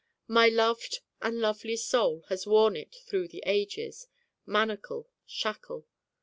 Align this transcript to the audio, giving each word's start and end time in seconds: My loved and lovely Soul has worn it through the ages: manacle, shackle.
My 0.27 0.47
loved 0.47 1.01
and 1.21 1.37
lovely 1.39 1.75
Soul 1.77 2.23
has 2.29 2.47
worn 2.47 2.75
it 2.75 2.95
through 3.07 3.27
the 3.27 3.43
ages: 3.45 4.07
manacle, 4.47 5.07
shackle. 5.27 5.85